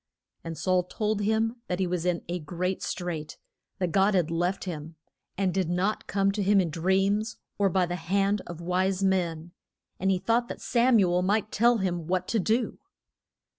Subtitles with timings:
[0.43, 3.37] And Saul told him that he was in a great strait,
[3.77, 4.95] that God had left him,
[5.37, 9.51] and did not come to him in dreams or by the hand of wise men,
[9.99, 12.79] and he thought that Sam u el might tell him what to do.